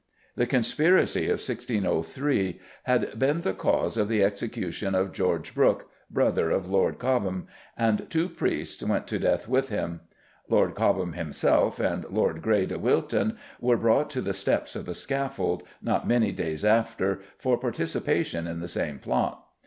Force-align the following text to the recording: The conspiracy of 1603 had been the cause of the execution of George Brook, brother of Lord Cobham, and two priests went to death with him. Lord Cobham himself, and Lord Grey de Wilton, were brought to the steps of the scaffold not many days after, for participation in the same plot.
The 0.35 0.47
conspiracy 0.47 1.25
of 1.25 1.37
1603 1.37 2.59
had 2.85 3.19
been 3.19 3.41
the 3.41 3.53
cause 3.53 3.97
of 3.97 4.07
the 4.07 4.23
execution 4.23 4.95
of 4.95 5.11
George 5.11 5.53
Brook, 5.53 5.91
brother 6.09 6.49
of 6.49 6.67
Lord 6.67 6.97
Cobham, 6.97 7.45
and 7.77 8.09
two 8.09 8.27
priests 8.27 8.81
went 8.81 9.05
to 9.09 9.19
death 9.19 9.47
with 9.47 9.69
him. 9.69 10.01
Lord 10.49 10.73
Cobham 10.73 11.13
himself, 11.13 11.79
and 11.79 12.03
Lord 12.05 12.41
Grey 12.41 12.65
de 12.65 12.79
Wilton, 12.79 13.37
were 13.59 13.77
brought 13.77 14.09
to 14.09 14.21
the 14.21 14.33
steps 14.33 14.75
of 14.75 14.87
the 14.87 14.95
scaffold 14.95 15.61
not 15.83 16.07
many 16.07 16.31
days 16.31 16.65
after, 16.65 17.21
for 17.37 17.55
participation 17.59 18.47
in 18.47 18.59
the 18.59 18.67
same 18.67 18.97
plot. 18.97 19.45